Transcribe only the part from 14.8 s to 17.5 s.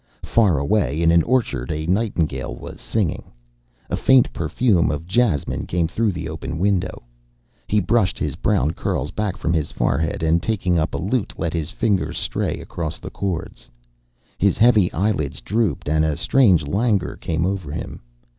eyelids drooped, and a strange languor came